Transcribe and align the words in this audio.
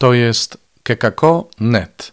To 0.00 0.14
jest 0.14 0.58
kekako.net. 0.82 2.12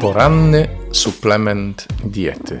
Poranny 0.00 0.68
suplement 0.92 1.86
diety. 2.04 2.60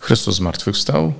Chrystus 0.00 0.36
zmartwychwstał. 0.36 1.12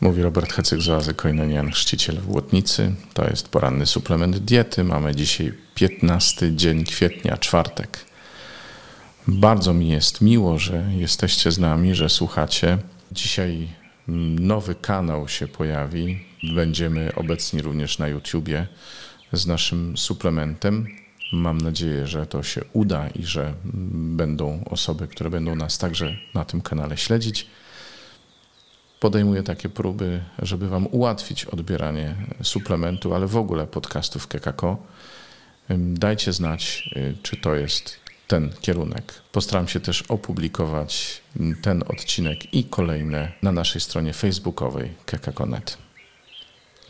Mówi 0.00 0.22
Robert 0.22 0.52
Hecyk 0.52 0.80
z 0.80 0.88
oazy 0.88 1.14
Koinonian, 1.14 1.70
chrzciciel 1.70 2.20
w 2.20 2.30
Łotnicy. 2.30 2.94
To 3.14 3.24
jest 3.30 3.48
poranny 3.48 3.86
suplement 3.86 4.38
diety. 4.38 4.84
Mamy 4.84 5.14
dzisiaj 5.14 5.52
15 5.74 6.56
dzień 6.56 6.84
kwietnia, 6.84 7.36
czwartek. 7.36 8.04
Bardzo 9.28 9.72
mi 9.72 9.88
jest 9.88 10.20
miło, 10.20 10.58
że 10.58 10.84
jesteście 10.92 11.50
z 11.50 11.58
nami, 11.58 11.94
że 11.94 12.08
słuchacie. 12.08 12.78
Dzisiaj 13.12 13.68
nowy 14.40 14.74
kanał 14.74 15.28
się 15.28 15.48
pojawi. 15.48 16.24
Będziemy 16.54 17.14
obecni 17.14 17.62
również 17.62 17.98
na 17.98 18.08
YouTubie 18.08 18.66
z 19.32 19.46
naszym 19.46 19.96
suplementem. 19.96 20.86
Mam 21.32 21.58
nadzieję, 21.58 22.06
że 22.06 22.26
to 22.26 22.42
się 22.42 22.64
uda 22.72 23.08
i 23.08 23.24
że 23.24 23.54
będą 23.94 24.64
osoby, 24.64 25.08
które 25.08 25.30
będą 25.30 25.56
nas 25.56 25.78
także 25.78 26.16
na 26.34 26.44
tym 26.44 26.60
kanale 26.60 26.96
śledzić. 26.96 27.46
Podejmuję 29.00 29.42
takie 29.42 29.68
próby, 29.68 30.22
żeby 30.38 30.68
Wam 30.68 30.86
ułatwić 30.86 31.44
odbieranie 31.44 32.14
suplementu, 32.42 33.14
ale 33.14 33.26
w 33.26 33.36
ogóle 33.36 33.66
podcastów 33.66 34.26
Kekako. 34.26 34.86
Dajcie 35.78 36.32
znać, 36.32 36.90
czy 37.22 37.36
to 37.36 37.54
jest 37.54 38.01
ten 38.32 38.50
kierunek. 38.60 39.14
Postaram 39.32 39.68
się 39.68 39.80
też 39.80 40.02
opublikować 40.02 41.20
ten 41.62 41.82
odcinek 41.88 42.54
i 42.54 42.64
kolejne 42.64 43.32
na 43.42 43.52
naszej 43.52 43.80
stronie 43.80 44.12
facebookowej 44.12 44.90
kekako.net. 45.06 45.78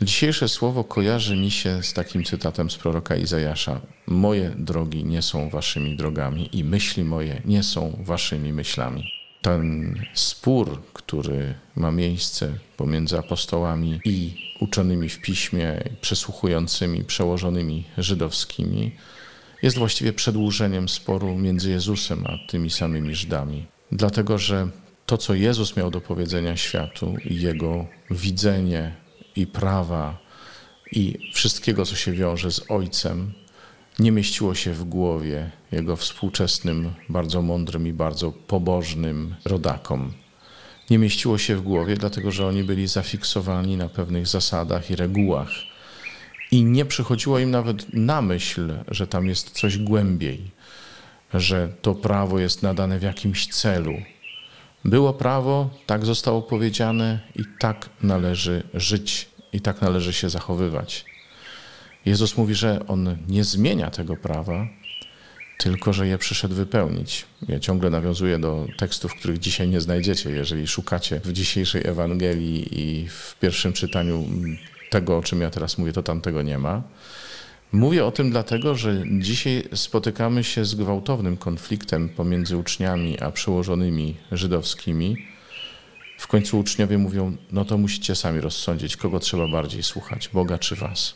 Dzisiejsze 0.01 0.49
słowo 0.49 0.83
kojarzy 0.83 1.35
mi 1.35 1.51
się 1.51 1.83
z 1.83 1.93
takim 1.93 2.23
cytatem 2.23 2.69
z 2.69 2.77
proroka 2.77 3.15
Izajasza. 3.15 3.81
Moje 4.07 4.49
drogi 4.49 5.05
nie 5.05 5.21
są 5.21 5.49
waszymi 5.49 5.95
drogami 5.95 6.49
i 6.57 6.63
myśli 6.63 7.03
moje 7.03 7.41
nie 7.45 7.63
są 7.63 7.97
waszymi 7.99 8.53
myślami. 8.53 9.11
Ten 9.41 9.95
spór, 10.13 10.81
który 10.93 11.53
ma 11.75 11.91
miejsce 11.91 12.53
pomiędzy 12.77 13.19
apostołami 13.19 13.99
i 14.05 14.35
uczonymi 14.59 15.09
w 15.09 15.21
piśmie, 15.21 15.83
przesłuchującymi, 16.01 17.03
przełożonymi 17.03 17.83
żydowskimi, 17.97 18.91
jest 19.63 19.77
właściwie 19.77 20.13
przedłużeniem 20.13 20.89
sporu 20.89 21.35
między 21.35 21.69
Jezusem 21.69 22.23
a 22.27 22.37
tymi 22.47 22.69
samymi 22.69 23.15
Żydami. 23.15 23.65
Dlatego, 23.91 24.37
że 24.37 24.67
to, 25.05 25.17
co 25.17 25.33
Jezus 25.33 25.77
miał 25.77 25.91
do 25.91 26.01
powiedzenia 26.01 26.57
światu 26.57 27.15
i 27.25 27.41
jego 27.41 27.85
widzenie 28.11 28.95
i 29.35 29.47
prawa 29.47 30.17
i 30.91 31.31
wszystkiego, 31.33 31.85
co 31.85 31.95
się 31.95 32.11
wiąże 32.11 32.51
z 32.51 32.71
Ojcem, 32.71 33.33
nie 33.99 34.11
mieściło 34.11 34.55
się 34.55 34.73
w 34.73 34.83
głowie 34.83 35.51
jego 35.71 35.95
współczesnym, 35.95 36.93
bardzo 37.09 37.41
mądrym 37.41 37.87
i 37.87 37.93
bardzo 37.93 38.31
pobożnym 38.31 39.35
rodakom. 39.45 40.13
Nie 40.89 40.97
mieściło 40.97 41.37
się 41.37 41.55
w 41.55 41.61
głowie, 41.61 41.95
dlatego 41.95 42.31
że 42.31 42.47
oni 42.47 42.63
byli 42.63 42.87
zafiksowani 42.87 43.77
na 43.77 43.89
pewnych 43.89 44.27
zasadach 44.27 44.91
i 44.91 44.95
regułach 44.95 45.72
i 46.53 46.63
nie 46.63 46.85
przychodziło 46.85 47.39
im 47.39 47.51
nawet 47.51 47.93
na 47.93 48.21
myśl, 48.21 48.73
że 48.87 49.07
tam 49.07 49.27
jest 49.27 49.49
coś 49.51 49.77
głębiej, 49.77 50.51
że 51.33 51.69
to 51.81 51.95
prawo 51.95 52.39
jest 52.39 52.63
nadane 52.63 52.99
w 52.99 53.01
jakimś 53.01 53.47
celu. 53.47 53.93
Było 54.85 55.13
prawo, 55.13 55.69
tak 55.85 56.05
zostało 56.05 56.41
powiedziane 56.41 57.19
i 57.35 57.43
tak 57.59 57.89
należy 58.01 58.63
żyć, 58.73 59.29
i 59.53 59.61
tak 59.61 59.81
należy 59.81 60.13
się 60.13 60.29
zachowywać. 60.29 61.05
Jezus 62.05 62.37
mówi, 62.37 62.55
że 62.55 62.87
On 62.87 63.17
nie 63.27 63.43
zmienia 63.43 63.91
tego 63.91 64.17
prawa, 64.17 64.67
tylko 65.57 65.93
że 65.93 66.07
je 66.07 66.17
przyszedł 66.17 66.55
wypełnić. 66.55 67.25
Ja 67.47 67.59
ciągle 67.59 67.89
nawiązuję 67.89 68.39
do 68.39 68.67
tekstów, 68.77 69.15
których 69.15 69.39
dzisiaj 69.39 69.67
nie 69.67 69.81
znajdziecie. 69.81 70.29
Jeżeli 70.29 70.67
szukacie 70.67 71.19
w 71.19 71.33
dzisiejszej 71.33 71.87
Ewangelii 71.87 72.79
i 72.81 73.07
w 73.07 73.35
pierwszym 73.39 73.73
czytaniu 73.73 74.25
tego, 74.93 75.17
o 75.17 75.23
czym 75.23 75.41
ja 75.41 75.49
teraz 75.49 75.77
mówię, 75.77 75.93
to 75.93 76.03
tam 76.03 76.21
tego 76.21 76.41
nie 76.41 76.57
ma. 76.57 76.81
Mówię 77.71 78.05
o 78.05 78.11
tym 78.11 78.31
dlatego, 78.31 78.75
że 78.75 79.03
dzisiaj 79.19 79.63
spotykamy 79.73 80.43
się 80.43 80.65
z 80.65 80.75
gwałtownym 80.75 81.37
konfliktem 81.37 82.09
pomiędzy 82.09 82.57
uczniami 82.57 83.19
a 83.19 83.31
przełożonymi 83.31 84.15
żydowskimi. 84.31 85.17
W 86.17 86.27
końcu 86.27 86.59
uczniowie 86.59 86.97
mówią: 86.97 87.37
No 87.51 87.65
to 87.65 87.77
musicie 87.77 88.15
sami 88.15 88.41
rozsądzić, 88.41 88.97
kogo 88.97 89.19
trzeba 89.19 89.47
bardziej 89.47 89.83
słuchać, 89.83 90.29
Boga 90.33 90.57
czy 90.57 90.75
Was. 90.75 91.13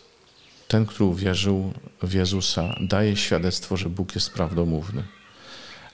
Ten, 0.67 0.85
który 0.85 1.05
uwierzył 1.05 1.73
w 2.03 2.13
Jezusa, 2.13 2.75
daje 2.81 3.15
świadectwo, 3.15 3.77
że 3.77 3.89
Bóg 3.89 4.15
jest 4.15 4.33
prawdomówny. 4.33 5.03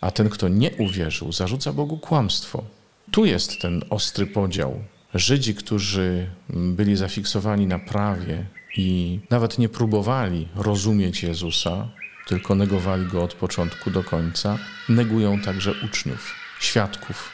A 0.02 0.12
ten, 0.12 0.30
kto 0.30 0.48
nie 0.48 0.72
uwierzył, 0.72 1.32
zarzuca 1.32 1.74
Bogu 1.74 1.98
kłamstwo. 1.98 2.64
Tu 3.12 3.26
jest 3.26 3.62
ten 3.62 3.84
ostry 3.90 4.28
podział 4.28 4.84
Żydzi, 5.14 5.56
którzy 5.56 6.28
byli 6.50 6.96
zafiksowani 6.96 7.68
na 7.68 7.80
prawie 7.80 8.46
i 8.78 9.20
nawet 9.30 9.58
nie 9.58 9.70
próbowali 9.70 10.48
rozumieć 10.56 11.24
Jezusa, 11.24 11.88
tylko 12.28 12.56
negowali 12.56 13.06
go 13.06 13.24
od 13.24 13.34
początku 13.34 13.92
do 13.92 14.04
końca, 14.04 14.58
negują 14.90 15.42
także 15.42 15.74
uczniów, 15.86 16.36
świadków. 16.60 17.32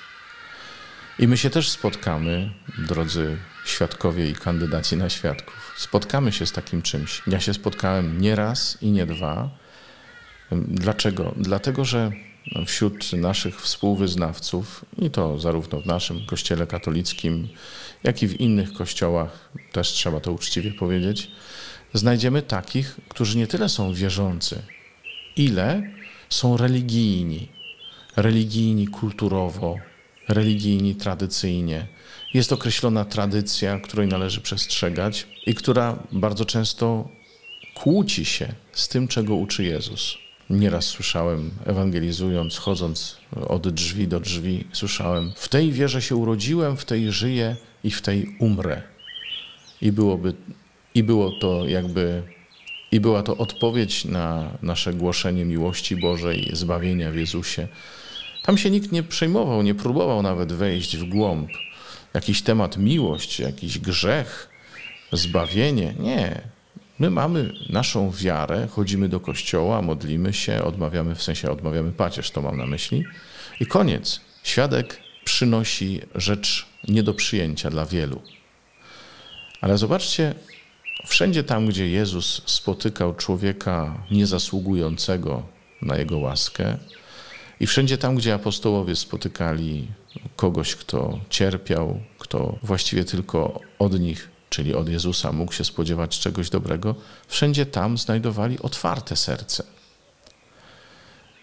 I 1.20 1.28
my 1.28 1.38
się 1.38 1.50
też 1.50 1.70
spotkamy, 1.70 2.50
drodzy 2.78 3.38
świadkowie 3.66 4.30
i 4.30 4.34
kandydaci 4.34 4.98
na 4.98 5.10
świadków. 5.10 5.74
Spotkamy 5.78 6.32
się 6.32 6.46
z 6.46 6.52
takim 6.52 6.82
czymś. 6.82 7.22
Ja 7.28 7.40
się 7.40 7.54
spotkałem 7.54 8.22
nie 8.22 8.36
raz 8.36 8.78
i 8.82 8.92
nie 8.92 9.06
dwa. 9.06 9.50
Dlaczego? 10.52 11.34
Dlatego, 11.38 11.86
że 11.86 12.12
wśród 12.66 13.14
naszych 13.14 13.62
współwyznawców, 13.62 14.86
i 15.02 15.10
to 15.10 15.40
zarówno 15.40 15.82
w 15.82 15.86
naszym 15.86 16.26
kościele 16.26 16.68
katolickim, 16.68 17.48
jak 18.04 18.24
i 18.24 18.28
w 18.28 18.40
innych 18.40 18.74
kościołach, 18.74 19.50
też 19.72 19.88
trzeba 19.88 20.20
to 20.20 20.32
uczciwie 20.32 20.72
powiedzieć, 20.72 21.32
znajdziemy 21.94 22.42
takich, 22.42 23.00
którzy 23.10 23.38
nie 23.38 23.48
tyle 23.48 23.70
są 23.70 23.94
wierzący, 23.94 24.62
ile 25.36 25.94
są 26.30 26.58
religijni. 26.58 27.48
Religijni 28.16 28.88
kulturowo, 28.88 29.78
religijni 30.28 30.96
tradycyjnie. 30.96 31.88
Jest 32.34 32.54
określona 32.54 33.06
tradycja, 33.06 33.80
której 33.80 34.08
należy 34.08 34.42
przestrzegać 34.42 35.28
i 35.46 35.56
która 35.56 36.04
bardzo 36.12 36.46
często 36.46 37.10
kłóci 37.74 38.26
się 38.26 38.54
z 38.72 38.88
tym, 38.88 39.08
czego 39.08 39.36
uczy 39.36 39.64
Jezus. 39.64 40.18
Nieraz 40.50 40.86
słyszałem, 40.86 41.52
ewangelizując, 41.66 42.58
chodząc 42.58 43.18
od 43.48 43.70
drzwi 43.70 44.08
do 44.08 44.20
drzwi, 44.20 44.68
słyszałem: 44.74 45.32
W 45.36 45.50
tej 45.50 45.72
wierze 45.72 46.02
się 46.02 46.16
urodziłem, 46.16 46.78
w 46.78 46.86
tej 46.86 47.12
żyję 47.12 47.56
i 47.84 47.92
w 47.92 48.02
tej 48.02 48.36
umrę. 48.40 48.82
I, 49.82 49.92
byłoby, 49.92 50.34
i 50.96 51.04
było 51.04 51.32
to 51.42 51.68
jakby, 51.68 52.24
i 52.92 53.00
była 53.00 53.24
to 53.24 53.38
odpowiedź 53.38 54.06
na 54.06 54.58
nasze 54.62 54.94
głoszenie 54.94 55.46
miłości 55.46 55.96
Bożej, 55.96 56.50
zbawienia 56.54 57.12
w 57.12 57.16
Jezusie. 57.16 57.68
Tam 58.44 58.58
się 58.58 58.70
nikt 58.70 58.92
nie 58.92 59.04
przejmował, 59.04 59.62
nie 59.62 59.76
próbował 59.76 60.22
nawet 60.22 60.54
wejść 60.54 60.98
w 60.98 61.10
głąb. 61.10 61.50
Jakiś 62.14 62.42
temat 62.42 62.78
miłość, 62.78 63.40
jakiś 63.40 63.80
grzech, 63.80 64.50
zbawienie. 65.12 65.94
Nie. 66.00 66.42
My 67.00 67.10
mamy 67.10 67.54
naszą 67.70 68.12
wiarę, 68.12 68.68
chodzimy 68.72 69.10
do 69.10 69.20
kościoła, 69.20 69.82
modlimy 69.82 70.34
się, 70.34 70.64
odmawiamy, 70.64 71.16
w 71.16 71.24
sensie 71.24 71.52
odmawiamy 71.52 71.92
pacierz, 71.92 72.32
to 72.32 72.42
mam 72.42 72.58
na 72.58 72.66
myśli. 72.66 73.04
I 73.60 73.66
koniec. 73.66 74.22
Świadek 74.44 75.00
przynosi 75.24 76.02
rzecz 76.16 76.66
nie 76.88 77.04
do 77.04 77.14
przyjęcia 77.14 77.70
dla 77.70 77.86
wielu. 77.86 78.22
Ale 79.62 79.78
zobaczcie, 79.78 80.34
wszędzie 81.08 81.44
tam, 81.44 81.68
gdzie 81.68 81.90
Jezus 81.90 82.42
spotykał 82.46 83.16
człowieka 83.16 84.04
niezasługującego 84.12 85.44
na 85.82 85.98
jego 85.98 86.18
łaskę, 86.18 86.78
i 87.60 87.68
wszędzie 87.68 87.98
tam, 87.98 88.16
gdzie 88.16 88.34
apostołowie 88.34 88.96
spotykali 88.96 89.88
kogoś, 90.36 90.76
kto 90.76 91.20
cierpiał, 91.30 92.00
kto 92.20 92.60
właściwie 92.64 93.04
tylko 93.04 93.60
od 93.80 94.00
nich 94.00 94.30
czyli 94.50 94.76
od 94.76 94.90
Jezusa, 94.90 95.32
mógł 95.32 95.54
się 95.54 95.64
spodziewać 95.64 96.20
czegoś 96.20 96.50
dobrego, 96.50 96.96
wszędzie 97.28 97.66
tam 97.66 97.98
znajdowali 97.98 98.60
otwarte 98.60 99.16
serce. 99.16 99.64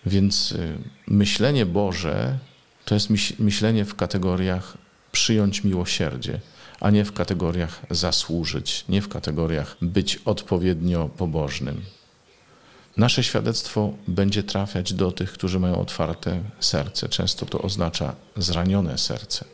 Więc 0.06 0.52
y, 0.52 0.78
myślenie 1.06 1.66
Boże 1.66 2.38
to 2.84 2.94
jest 2.94 3.08
myślenie 3.38 3.84
w 3.84 3.94
kategoriach 3.94 4.78
przyjąć 5.12 5.64
miłosierdzie, 5.64 6.40
a 6.80 6.90
nie 6.90 7.04
w 7.04 7.12
kategoriach 7.12 7.80
zasłużyć, 7.90 8.84
nie 8.88 9.02
w 9.02 9.08
kategoriach 9.08 9.76
być 9.82 10.16
odpowiednio 10.24 11.08
pobożnym. 11.08 11.82
Nasze 12.96 13.24
świadectwo 13.24 13.92
będzie 14.08 14.42
trafiać 14.42 14.92
do 14.92 15.12
tych, 15.12 15.32
którzy 15.32 15.60
mają 15.60 15.80
otwarte 15.80 16.40
serce. 16.60 17.08
Często 17.08 17.46
to 17.46 17.62
oznacza 17.62 18.14
zranione 18.36 18.98
serce. 18.98 19.44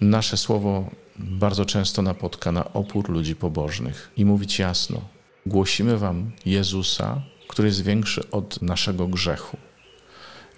Nasze 0.00 0.36
słowo 0.36 0.90
bardzo 1.18 1.64
często 1.64 2.02
napotka 2.02 2.52
na 2.52 2.72
opór 2.72 3.10
ludzi 3.10 3.36
pobożnych 3.36 4.10
i 4.16 4.24
mówić 4.24 4.58
jasno: 4.58 5.00
głosimy 5.46 5.98
Wam 5.98 6.32
Jezusa, 6.46 7.22
który 7.48 7.68
jest 7.68 7.84
większy 7.84 8.30
od 8.30 8.62
naszego 8.62 9.08
grzechu. 9.08 9.56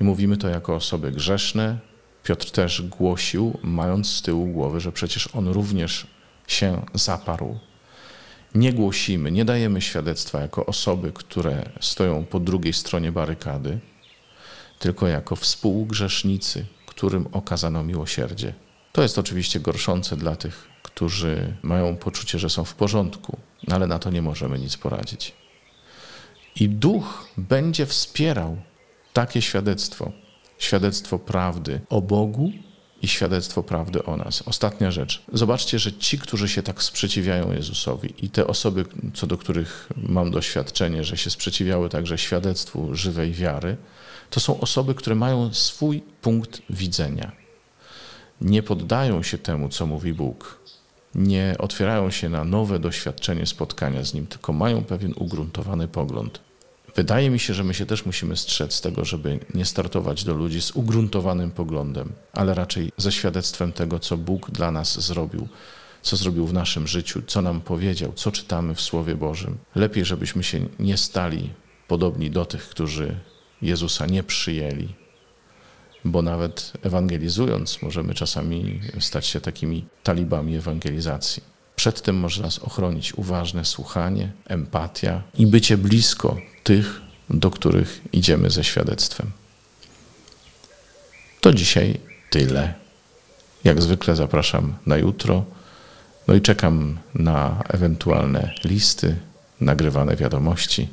I 0.00 0.04
mówimy 0.04 0.36
to 0.36 0.48
jako 0.48 0.74
osoby 0.74 1.12
grzeszne. 1.12 1.78
Piotr 2.22 2.50
też 2.50 2.82
głosił, 2.82 3.58
mając 3.62 4.10
z 4.10 4.22
tyłu 4.22 4.46
głowy, 4.46 4.80
że 4.80 4.92
przecież 4.92 5.28
on 5.34 5.48
również 5.48 6.06
się 6.46 6.86
zaparł. 6.94 7.58
Nie 8.54 8.72
głosimy, 8.72 9.32
nie 9.32 9.44
dajemy 9.44 9.80
świadectwa 9.80 10.40
jako 10.40 10.66
osoby, 10.66 11.12
które 11.12 11.70
stoją 11.80 12.24
po 12.24 12.40
drugiej 12.40 12.72
stronie 12.72 13.12
barykady, 13.12 13.78
tylko 14.78 15.08
jako 15.08 15.36
współgrzesznicy, 15.36 16.66
którym 16.86 17.26
okazano 17.32 17.84
miłosierdzie. 17.84 18.54
To 18.92 19.02
jest 19.02 19.18
oczywiście 19.18 19.60
gorszące 19.60 20.16
dla 20.16 20.36
tych, 20.36 20.68
którzy 20.82 21.56
mają 21.62 21.96
poczucie, 21.96 22.38
że 22.38 22.50
są 22.50 22.64
w 22.64 22.74
porządku, 22.74 23.38
no 23.68 23.76
ale 23.76 23.86
na 23.86 23.98
to 23.98 24.10
nie 24.10 24.22
możemy 24.22 24.58
nic 24.58 24.76
poradzić. 24.76 25.34
I 26.56 26.68
duch 26.68 27.28
będzie 27.36 27.86
wspierał 27.86 28.56
takie 29.12 29.42
świadectwo, 29.42 30.12
świadectwo 30.58 31.18
prawdy 31.18 31.80
o 31.88 32.02
Bogu 32.02 32.52
i 33.02 33.08
świadectwo 33.08 33.62
prawdy 33.62 34.04
o 34.04 34.16
nas. 34.16 34.42
Ostatnia 34.46 34.90
rzecz. 34.90 35.22
Zobaczcie, 35.32 35.78
że 35.78 35.92
ci, 35.92 36.18
którzy 36.18 36.48
się 36.48 36.62
tak 36.62 36.82
sprzeciwiają 36.82 37.52
Jezusowi 37.52 38.14
i 38.24 38.30
te 38.30 38.46
osoby, 38.46 38.84
co 39.14 39.26
do 39.26 39.38
których 39.38 39.88
mam 39.96 40.30
doświadczenie, 40.30 41.04
że 41.04 41.16
się 41.16 41.30
sprzeciwiały 41.30 41.88
także 41.88 42.18
świadectwu 42.18 42.94
żywej 42.94 43.32
wiary, 43.32 43.76
to 44.30 44.40
są 44.40 44.60
osoby, 44.60 44.94
które 44.94 45.16
mają 45.16 45.54
swój 45.54 46.02
punkt 46.22 46.62
widzenia. 46.70 47.39
Nie 48.40 48.62
poddają 48.62 49.22
się 49.22 49.38
temu, 49.38 49.68
co 49.68 49.86
mówi 49.86 50.12
Bóg. 50.12 50.60
Nie 51.14 51.54
otwierają 51.58 52.10
się 52.10 52.28
na 52.28 52.44
nowe 52.44 52.78
doświadczenie 52.78 53.46
spotkania 53.46 54.04
z 54.04 54.14
Nim, 54.14 54.26
tylko 54.26 54.52
mają 54.52 54.84
pewien 54.84 55.14
ugruntowany 55.16 55.88
pogląd. 55.88 56.40
Wydaje 56.96 57.30
mi 57.30 57.38
się, 57.38 57.54
że 57.54 57.64
my 57.64 57.74
się 57.74 57.86
też 57.86 58.06
musimy 58.06 58.36
strzec 58.36 58.80
tego, 58.80 59.04
żeby 59.04 59.38
nie 59.54 59.64
startować 59.64 60.24
do 60.24 60.34
ludzi 60.34 60.62
z 60.62 60.70
ugruntowanym 60.70 61.50
poglądem, 61.50 62.12
ale 62.32 62.54
raczej 62.54 62.92
ze 62.96 63.12
świadectwem 63.12 63.72
tego, 63.72 63.98
co 63.98 64.16
Bóg 64.16 64.50
dla 64.50 64.70
nas 64.70 65.00
zrobił, 65.00 65.48
co 66.02 66.16
zrobił 66.16 66.46
w 66.46 66.52
naszym 66.52 66.86
życiu, 66.86 67.22
co 67.26 67.42
nam 67.42 67.60
powiedział, 67.60 68.12
co 68.12 68.32
czytamy 68.32 68.74
w 68.74 68.80
Słowie 68.80 69.14
Bożym. 69.14 69.58
Lepiej, 69.74 70.04
żebyśmy 70.04 70.42
się 70.42 70.66
nie 70.78 70.96
stali 70.96 71.50
podobni 71.88 72.30
do 72.30 72.44
tych, 72.44 72.68
którzy 72.68 73.16
Jezusa 73.62 74.06
nie 74.06 74.22
przyjęli, 74.22 74.88
bo 76.04 76.22
nawet 76.22 76.72
ewangelizując, 76.82 77.82
możemy 77.82 78.14
czasami 78.14 78.80
stać 79.00 79.26
się 79.26 79.40
takimi 79.40 79.84
talibami 80.02 80.56
ewangelizacji. 80.56 81.42
Przed 81.76 82.02
tym 82.02 82.16
może 82.16 82.42
nas 82.42 82.58
ochronić 82.58 83.14
uważne 83.14 83.64
słuchanie, 83.64 84.32
empatia 84.46 85.22
i 85.34 85.46
bycie 85.46 85.76
blisko 85.76 86.36
tych, 86.64 87.00
do 87.30 87.50
których 87.50 88.00
idziemy 88.12 88.50
ze 88.50 88.64
świadectwem. 88.64 89.30
To 91.40 91.52
dzisiaj 91.52 92.00
tyle. 92.30 92.74
Jak 93.64 93.82
zwykle 93.82 94.16
zapraszam 94.16 94.74
na 94.86 94.96
jutro. 94.96 95.44
No 96.28 96.34
i 96.34 96.40
czekam 96.40 96.98
na 97.14 97.64
ewentualne 97.68 98.54
listy, 98.64 99.16
nagrywane 99.60 100.16
wiadomości. 100.16 100.88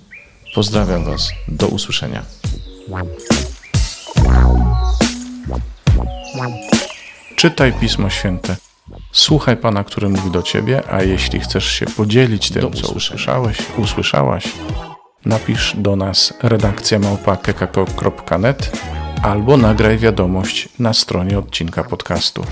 Pozdrawiam 0.55 1.03
Was. 1.05 1.29
Do 1.47 1.67
usłyszenia. 1.67 2.25
Czytaj 7.37 7.73
Pismo 7.73 8.09
Święte. 8.09 8.55
Słuchaj 9.11 9.57
Pana, 9.57 9.83
który 9.83 10.09
mówi 10.09 10.31
do 10.31 10.43
Ciebie, 10.43 10.83
a 10.91 11.03
jeśli 11.03 11.39
chcesz 11.39 11.65
się 11.65 11.85
podzielić 11.85 12.49
tym, 12.49 12.73
co 12.73 12.91
usłyszałeś, 12.91 13.57
usłyszałaś, 13.77 14.47
napisz 15.25 15.75
do 15.77 15.95
nas 15.95 16.33
redakcja 16.43 16.99
małpa.kekako.net 16.99 18.71
albo 19.21 19.57
nagraj 19.57 19.97
wiadomość 19.97 20.69
na 20.79 20.93
stronie 20.93 21.39
odcinka 21.39 21.83
podcastu. 21.83 22.43